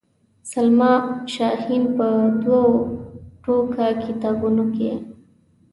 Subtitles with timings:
[0.51, 0.93] سلما
[1.33, 2.07] شاهین په
[2.43, 2.63] دوو
[3.43, 4.91] ټوکه کتابونو کې.